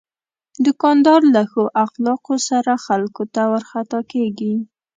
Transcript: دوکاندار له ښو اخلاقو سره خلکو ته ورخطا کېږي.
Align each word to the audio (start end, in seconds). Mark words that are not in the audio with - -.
دوکاندار 0.65 1.21
له 1.35 1.41
ښو 1.51 1.63
اخلاقو 1.85 2.35
سره 2.49 2.71
خلکو 2.85 3.23
ته 3.33 3.41
ورخطا 3.51 3.99
کېږي. 4.11 4.53